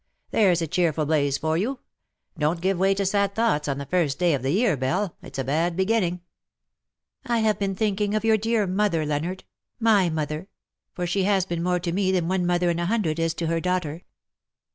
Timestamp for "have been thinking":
7.41-8.15